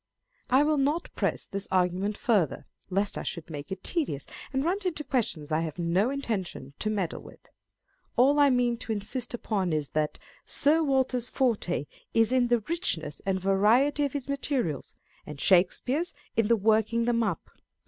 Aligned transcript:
I 0.49 0.63
will 0.63 0.79
not 0.79 1.13
press 1.13 1.45
this 1.45 1.67
argument 1.71 2.17
farther, 2.17 2.65
lest 2.89 3.19
I 3.19 3.21
should 3.21 3.51
make 3.51 3.71
it 3.71 3.83
tedious, 3.83 4.25
and 4.51 4.63
run 4.65 4.79
into 4.83 5.03
questions 5.03 5.51
I 5.51 5.61
have 5.61 5.77
no 5.77 6.09
intention 6.09 6.73
to 6.79 6.89
meddle 6.89 7.21
with. 7.21 7.45
All 8.15 8.39
I 8.39 8.49
mean 8.49 8.77
to 8.77 8.91
insist 8.91 9.35
upon 9.35 9.71
is, 9.73 9.89
that 9.89 10.17
Sir 10.43 10.81
Walter's 10.81 11.29
forte 11.29 11.85
is 12.15 12.31
in 12.31 12.47
the 12.47 12.61
richness 12.61 13.21
and 13.27 13.39
variety 13.39 14.03
of 14.03 14.13
his 14.13 14.27
materials, 14.27 14.95
and 15.27 15.39
Shakespeare's 15.39 16.15
in 16.35 16.47
the 16.47 16.57
working 16.57 17.05
them 17.05 17.21
up. 17.21 17.51